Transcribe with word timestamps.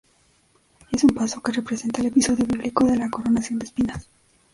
Es 0.91 1.03
un 1.03 1.11
paso 1.11 1.43
que 1.43 1.51
representa 1.51 2.01
el 2.01 2.07
episodio 2.07 2.43
bíblico 2.47 2.85
de 2.87 2.97
la 2.97 3.11
Coronación 3.11 3.59
de 3.59 3.65
Espinas. 3.67 4.09